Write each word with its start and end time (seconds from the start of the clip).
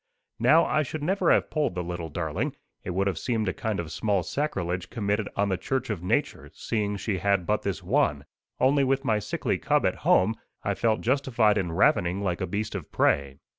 Now, 0.39 0.65
I 0.65 0.81
should 0.81 1.03
never 1.03 1.29
have 1.31 1.51
pulled 1.51 1.75
the 1.75 1.83
little 1.83 2.09
darling; 2.09 2.55
it 2.83 2.89
would 2.89 3.05
have 3.05 3.19
seemed 3.19 3.47
a 3.47 3.53
kind 3.53 3.79
of 3.79 3.91
small 3.91 4.23
sacrilege 4.23 4.89
committed 4.89 5.29
on 5.35 5.49
the 5.49 5.57
church 5.59 5.91
of 5.91 6.01
nature, 6.01 6.49
seeing 6.55 6.97
she 6.97 7.19
had 7.19 7.45
but 7.45 7.61
this 7.61 7.83
one; 7.83 8.25
only 8.59 8.83
with 8.83 9.05
my 9.05 9.19
sickly 9.19 9.59
cub 9.59 9.85
at 9.85 9.97
home, 10.01 10.33
I 10.63 10.73
felt 10.73 11.01
justified 11.01 11.59
in 11.59 11.73
ravening 11.73 12.23
like 12.23 12.41
a 12.41 12.47
beast 12.47 12.73
of 12.73 12.91
prey. 12.91 13.37